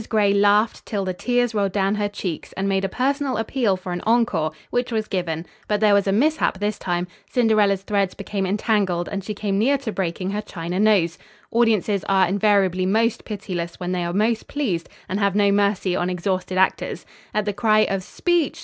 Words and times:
Gray 0.09 0.33
laughed 0.33 0.83
till 0.87 1.05
the 1.05 1.13
tears 1.13 1.53
rolled 1.53 1.73
down 1.73 1.93
her 1.93 2.09
cheeks 2.09 2.53
and 2.53 2.67
made 2.67 2.83
a 2.83 2.89
personal 2.89 3.37
appeal 3.37 3.77
for 3.77 3.91
an 3.91 4.01
encore, 4.01 4.51
which 4.71 4.91
was 4.91 5.07
given; 5.07 5.45
but 5.67 5.79
there 5.79 5.93
was 5.93 6.07
a 6.07 6.11
mishap 6.11 6.57
this 6.57 6.79
time; 6.79 7.05
Cinderella's 7.29 7.83
threads 7.83 8.15
became 8.15 8.47
entangled 8.47 9.07
and 9.07 9.23
she 9.23 9.35
came 9.35 9.59
near 9.59 9.77
to 9.77 9.91
breaking 9.91 10.31
her 10.31 10.41
china 10.41 10.79
nose. 10.79 11.19
Audiences 11.51 12.03
are 12.09 12.27
invariably 12.27 12.87
most 12.87 13.25
pitiless 13.25 13.79
when 13.79 13.91
they 13.91 14.03
are 14.03 14.11
most 14.11 14.47
pleased, 14.47 14.89
and 15.07 15.19
have 15.19 15.35
no 15.35 15.51
mercy 15.51 15.95
on 15.95 16.09
exhausted 16.09 16.57
actors. 16.57 17.05
At 17.31 17.45
the 17.45 17.53
cry 17.53 17.81
of 17.81 18.01
"Speech! 18.01 18.59